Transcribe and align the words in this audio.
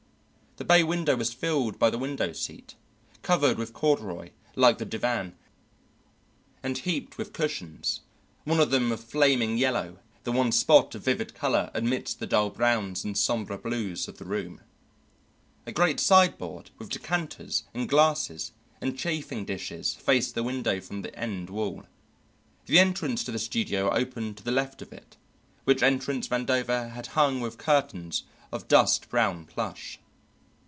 The 0.57 0.65
bay 0.65 0.83
window 0.83 1.15
was 1.15 1.33
filled 1.33 1.79
by 1.79 1.89
the 1.89 1.97
window 1.97 2.33
seat, 2.33 2.75
covered 3.21 3.57
with 3.57 3.71
corduroy 3.71 4.31
like 4.53 4.79
the 4.79 4.85
divan 4.85 5.35
and 6.61 6.77
heaped 6.77 7.17
with 7.17 7.31
cushions, 7.31 8.01
one 8.43 8.59
of 8.59 8.69
them 8.69 8.91
of 8.91 9.01
flaming 9.01 9.57
yellow, 9.57 9.97
the 10.25 10.33
one 10.33 10.51
spot 10.51 10.93
of 10.93 11.03
vivid 11.05 11.33
colour 11.33 11.71
amidst 11.73 12.19
the 12.19 12.27
dull 12.27 12.49
browns 12.49 13.05
and 13.05 13.17
sombre 13.17 13.57
blues 13.57 14.09
of 14.09 14.17
the 14.17 14.25
room. 14.25 14.59
A 15.65 15.71
great 15.71 16.01
sideboard 16.01 16.69
with 16.77 16.89
decanters 16.89 17.63
and 17.73 17.87
glasses 17.87 18.51
and 18.81 18.97
chafing 18.99 19.45
dishes 19.45 19.93
faced 19.95 20.35
the 20.35 20.43
window 20.43 20.81
from 20.81 21.01
the 21.01 21.17
end 21.17 21.49
wall. 21.49 21.85
The 22.65 22.77
entrance 22.77 23.23
to 23.23 23.31
the 23.31 23.39
studio 23.39 23.89
opened 23.89 24.35
to 24.37 24.43
the 24.43 24.51
left 24.51 24.81
of 24.81 24.91
it, 24.91 25.15
which 25.63 25.81
entrance 25.81 26.27
Vandover 26.27 26.91
had 26.91 27.07
hung 27.07 27.39
with 27.39 27.57
curtains 27.57 28.23
of 28.51 28.67
dust 28.67 29.09
brown 29.09 29.45
plush. 29.45 29.97